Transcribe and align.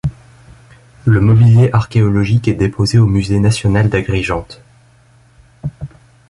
Le 1.05 1.21
mobilier 1.21 1.69
archéologique 1.73 2.47
est 2.47 2.55
déposé 2.55 2.97
au 2.97 3.05
musée 3.05 3.37
national 3.37 3.87
d'Agrigente. 3.87 4.59